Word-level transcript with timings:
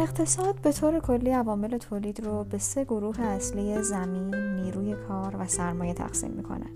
اقتصاد 0.00 0.60
به 0.60 0.72
طور 0.72 1.00
کلی 1.00 1.30
عوامل 1.30 1.78
تولید 1.78 2.20
رو 2.20 2.44
به 2.44 2.58
سه 2.58 2.84
گروه 2.84 3.20
اصلی 3.20 3.82
زمین، 3.82 4.34
نیروی 4.34 4.94
کار 5.08 5.36
و 5.38 5.46
سرمایه 5.46 5.94
تقسیم 5.94 6.30
می‌کنه. 6.30 6.66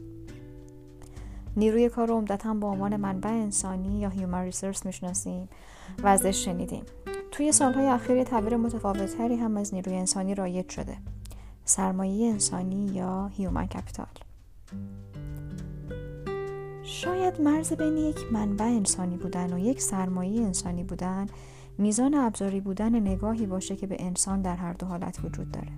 نیروی 1.57 1.89
کار 1.89 2.09
رو 2.09 2.15
عمدتا 2.15 2.55
به 2.55 2.67
عنوان 2.67 2.97
منبع 2.97 3.31
انسانی 3.31 4.01
یا 4.01 4.09
human 4.09 4.45
resource 4.45 4.87
می‌شناسیم 4.87 5.49
و 6.03 6.07
ازش 6.07 6.45
شنیدیم. 6.45 6.83
توی 7.31 7.53
سالهای 7.53 7.87
اخیر 7.87 8.17
یه 8.17 8.25
تعبیر 8.25 8.57
متفاوتتری 8.57 9.37
هم 9.37 9.57
از 9.57 9.75
نیروی 9.75 9.97
انسانی 9.97 10.35
رایج 10.35 10.69
شده. 10.69 10.97
سرمایه 11.65 12.31
انسانی 12.31 12.87
یا 12.87 13.27
human 13.27 13.67
capital. 13.67 14.07
شاید 16.83 17.41
مرز 17.41 17.73
بین 17.73 17.97
یک 17.97 18.17
منبع 18.33 18.65
انسانی 18.65 19.17
بودن 19.17 19.53
و 19.53 19.59
یک 19.59 19.83
سرمایه 19.83 20.43
انسانی 20.43 20.85
بودن 20.85 21.27
میزان 21.79 22.15
ابزاری 22.15 22.61
بودن 22.61 23.01
نگاهی 23.01 23.47
باشه 23.47 23.77
که 23.77 23.87
به 23.87 23.97
انسان 23.99 24.43
در 24.43 24.57
هر 24.57 24.73
دو 24.73 24.87
حالت 24.87 25.25
وجود 25.25 25.53
داره. 25.53 25.73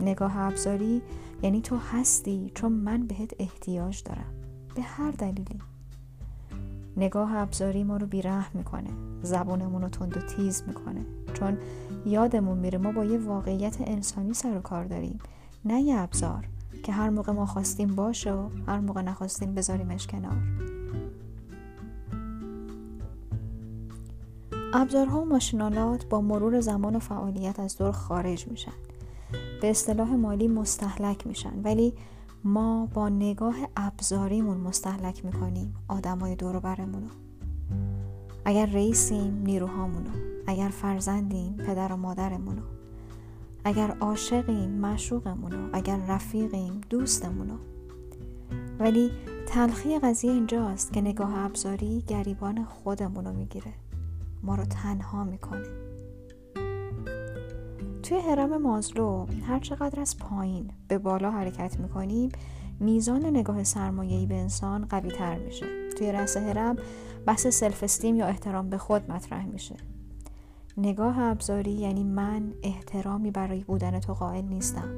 نگاه 0.00 0.36
ابزاری 0.36 1.02
یعنی 1.42 1.60
تو 1.60 1.76
هستی 1.76 2.52
چون 2.54 2.72
من 2.72 3.06
بهت 3.06 3.34
احتیاج 3.38 4.02
دارم. 4.02 4.34
به 4.74 4.82
هر 4.82 5.10
دلیلی. 5.10 5.58
نگاه 6.96 7.34
ابزاری 7.36 7.84
ما 7.84 7.96
رو 7.96 8.06
بیره 8.06 8.56
می‌کنه. 8.56 8.90
زبونمون 9.22 9.82
رو 9.82 9.88
تند 9.88 10.16
و 10.16 10.20
تیز 10.20 10.62
می‌کنه. 10.66 11.04
چون 11.34 11.58
یادمون 12.06 12.58
میره 12.58 12.78
ما 12.78 12.92
با 12.92 13.04
یه 13.04 13.18
واقعیت 13.18 13.76
انسانی 13.80 14.34
سر 14.34 14.56
و 14.56 14.60
کار 14.60 14.84
داریم. 14.84 15.18
نه 15.64 15.80
یه 15.80 15.98
ابزار 15.98 16.48
که 16.84 16.92
هر 16.92 17.10
موقع 17.10 17.32
ما 17.32 17.46
خواستیم 17.46 17.94
باشه 17.94 18.32
و 18.32 18.48
هر 18.66 18.80
موقع 18.80 19.02
نخواستیم 19.02 19.54
بذاریمش 19.54 20.06
کنار. 20.06 20.36
ابزارها 24.74 25.20
و 25.20 25.24
ماشینالات 25.24 26.06
با 26.06 26.20
مرور 26.20 26.60
زمان 26.60 26.96
و 26.96 26.98
فعالیت 26.98 27.60
از 27.60 27.76
دور 27.76 27.92
خارج 27.92 28.48
میشن. 28.48 28.72
به 29.62 29.70
اصطلاح 29.70 30.14
مالی 30.14 30.48
مستحلک 30.48 31.26
میشن. 31.26 31.62
ولی 31.64 31.94
ما 32.44 32.86
با 32.86 33.08
نگاه 33.08 33.54
ابزاریمون 33.76 34.56
مستحلک 34.56 35.24
می‌کنیم 35.24 35.74
آدمای 35.88 36.36
دور 36.36 36.60
برمونو. 36.60 37.06
اگر 38.44 38.66
رئیسیم 38.66 39.42
نیروهامونو. 39.44 40.10
اگر 40.46 40.68
فرزندیم 40.68 41.52
پدر 41.52 41.92
و 41.92 41.96
مادرمونو. 41.96 42.62
اگر 43.64 43.96
عاشقیم 44.00 44.70
مشوقمونو 44.70 45.68
اگر 45.72 46.00
رفیقیم 46.08 46.80
دوستمونو. 46.90 47.54
ولی 48.78 49.10
تلخی 49.46 49.98
قضیه 49.98 50.32
اینجاست 50.32 50.92
که 50.92 51.00
نگاه 51.00 51.38
ابزاری 51.38 52.04
گریبان 52.06 52.64
خودمونو 52.64 53.32
می‌گیره. 53.32 53.72
ما 54.42 54.54
رو 54.54 54.64
تنها 54.64 55.24
می‌کنه. 55.24 55.66
توی 58.02 58.18
هرم 58.18 58.62
مازلو 58.62 59.26
هر 59.46 59.58
چقدر 59.58 60.00
از 60.00 60.18
پایین 60.18 60.70
به 60.88 60.98
بالا 60.98 61.30
حرکت 61.30 61.80
می‌کنیم 61.80 62.28
میزان 62.80 63.26
نگاه 63.26 63.64
سرمایه‌ای 63.64 64.26
به 64.26 64.34
انسان 64.34 64.84
قوی 64.84 65.10
تر 65.10 65.38
میشه. 65.38 65.66
توی 65.98 66.12
رأس 66.12 66.36
هرم 66.36 66.76
بحث 67.26 67.46
self-esteem 67.46 68.16
یا 68.16 68.26
احترام 68.26 68.70
به 68.70 68.78
خود 68.78 69.10
مطرح 69.10 69.46
میشه. 69.46 69.76
نگاه 70.76 71.18
ابزاری 71.18 71.72
یعنی 71.72 72.04
من 72.04 72.52
احترامی 72.62 73.30
برای 73.30 73.64
بودن 73.64 74.00
تو 74.00 74.14
قائل 74.14 74.44
نیستم. 74.44 74.88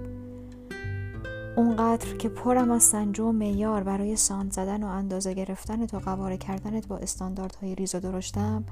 اونقدر 1.56 2.16
که 2.16 2.28
پرم 2.28 2.70
از 2.70 2.82
سنجه 2.82 3.28
و 3.28 3.32
معیار 3.32 3.82
برای 3.82 4.16
سانت 4.16 4.52
زدن 4.52 4.82
و 4.82 4.86
اندازه 4.86 5.34
گرفتن 5.34 5.86
تو 5.86 5.98
قواره 5.98 6.36
کردنت 6.36 6.88
با 6.88 6.96
استانداردهای 6.96 7.74
ریز 7.74 7.94
و 7.94 8.00
درشتم 8.00 8.64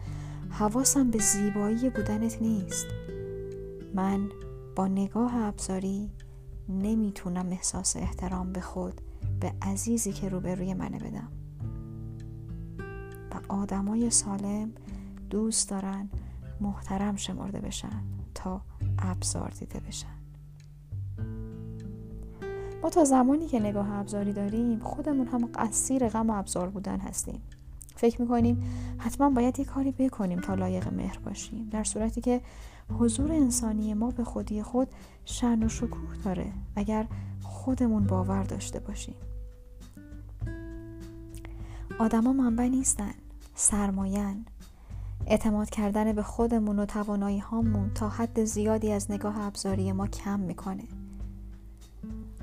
حواسم 0.51 1.11
به 1.11 1.19
زیبایی 1.19 1.91
بودنت 1.91 2.43
نیست. 2.43 2.87
من 3.95 4.29
با 4.77 4.89
نگاه 4.89 5.37
ابزاری 5.37 6.11
نمی‌تونم 6.69 7.47
احساس 7.51 7.97
احترام 7.97 8.53
به 8.53 8.61
خود 8.61 9.01
به 9.41 9.53
عزیزی 9.63 10.13
که 10.13 10.29
روبروی 10.29 10.75
منه 10.75 10.99
بدم. 10.99 11.29
و 13.31 13.53
آدمای 13.53 14.11
سالم 14.11 14.73
دوست 15.31 15.71
دارن 15.71 16.09
محترم 16.61 17.17
شمرده 17.17 17.61
بشن 17.61 18.03
تا 18.35 18.61
ابزار 18.99 19.51
دیده 19.51 19.81
بشن. 19.81 20.21
ما 22.83 22.91
تا 22.91 23.05
زمانی 23.05 23.47
که 23.47 23.61
نگاه 23.61 23.93
ابزاری 23.93 24.33
داریم 24.33 24.79
خودمون 24.79 25.27
هم 25.27 25.49
اسیر 25.55 26.09
غم 26.09 26.31
ابزار 26.31 26.69
بودن 26.69 26.99
هستیم. 26.99 27.43
فکر 28.01 28.23
می‌کنیم 28.23 28.63
حتما 28.99 29.31
باید 29.31 29.59
یه 29.59 29.65
کاری 29.65 29.91
بکنیم 29.91 30.41
تا 30.41 30.55
لایق 30.55 30.93
مهر 30.93 31.19
باشیم. 31.19 31.69
در 31.71 31.85
صورتی 31.85 32.21
که 32.21 32.41
حضور 32.99 33.33
انسانی 33.33 33.95
ما 33.95 34.11
به 34.11 34.25
خودی 34.25 34.63
خود 34.63 34.89
شن 35.25 35.63
و 35.63 35.69
شکوه 35.69 36.17
داره 36.25 36.53
اگر 36.77 37.07
خودمون 37.43 38.07
باور 38.07 38.43
داشته 38.43 38.81
باشیم. 38.81 39.15
آدما 41.99 42.33
منبع 42.33 42.69
نیستن 42.69 43.15
سرماین 43.55 44.45
اعتماد 45.27 45.71
کردن 45.71 46.13
به 46.13 46.23
خودمون 46.23 46.79
و 46.79 46.87
توانایی 46.87 47.39
هامون 47.39 47.91
تا 47.95 48.09
حد 48.09 48.45
زیادی 48.45 48.93
از 48.93 49.11
نگاه 49.11 49.41
ابزاری 49.41 49.93
ما 49.93 50.07
کم 50.07 50.41
می‌کنه. 50.41 50.85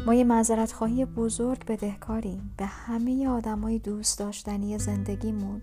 ما 0.07 0.13
یه 0.13 0.23
معذرت 0.23 0.71
خواهی 0.71 1.05
بزرگ 1.05 1.65
بدهکاریم 1.65 2.51
به 2.57 2.65
همه 2.65 3.27
آدمای 3.27 3.79
دوست 3.79 4.19
داشتنی 4.19 4.77
زندگیمون 4.77 5.61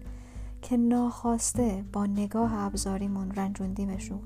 که 0.62 0.76
ناخواسته 0.76 1.84
با 1.92 2.06
نگاه 2.06 2.54
ابزاریمون 2.54 3.30
رنجوندیمشون. 3.30 4.20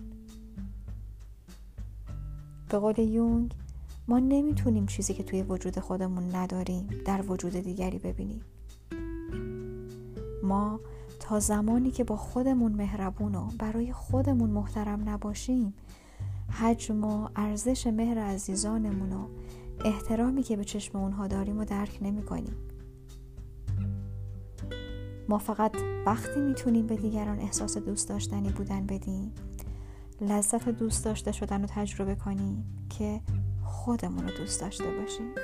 به 2.69 2.79
قول 2.79 2.99
یونگ 2.99 3.55
ما 4.09 4.19
نمی‌تونیم 4.19 4.87
چیزی 4.87 5.15
که 5.15 5.23
توی 5.23 5.43
وجود 5.43 5.79
خودمون 5.79 6.37
نداریم 6.37 6.89
در 7.05 7.31
وجود 7.31 7.53
دیگری 7.53 7.99
ببینیم. 7.99 8.41
ما 10.43 10.81
تا 11.21 11.41
زمانی 11.41 11.91
که 11.91 12.05
با 12.05 12.17
خودمون 12.17 12.73
مهربون 12.73 13.35
و 13.35 13.49
برای 13.59 13.93
خودمون 13.93 14.51
محترم 14.51 15.09
نباشیم 15.09 15.75
حجم 16.51 17.05
و 17.05 17.29
ارزش 17.37 17.87
مهر 17.87 18.19
عزیزانمون 18.19 19.13
و 19.13 19.27
احترامی 19.85 20.43
که 20.43 20.57
به 20.57 20.65
چشم 20.65 20.99
اونها 20.99 21.27
داریم 21.27 21.59
و 21.59 21.65
درک 21.65 21.99
نمی 22.03 22.23
کنیم. 22.23 22.57
ما 25.29 25.39
فقط 25.39 25.73
وقتی 26.07 26.41
می‌تونیم 26.41 26.87
به 26.87 26.97
دیگران 26.97 27.41
احساس 27.41 27.79
دوست 27.79 28.09
داشتنی 28.09 28.51
بودن 28.51 28.87
بدیم 28.87 29.33
لذت 30.21 30.69
دوست 30.69 31.05
داشته 31.05 31.33
شدن 31.33 31.61
رو 31.61 31.69
تجربه 31.71 32.15
کنیم 32.15 32.87
که 32.99 33.21
خودمون 33.65 34.29
رو 34.29 34.37
دوست 34.37 34.61
داشته 34.61 34.85
باشیم 34.85 35.35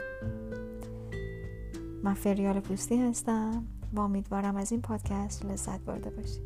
من 2.02 2.14
فریال 2.14 2.60
پوستی 2.60 2.96
هستم 2.96 3.66
و 3.92 4.00
امیدوارم 4.00 4.56
از 4.56 4.72
این 4.72 4.80
پادکست 4.82 5.46
لذت 5.46 5.80
برده 5.80 6.10
باشید 6.10 6.42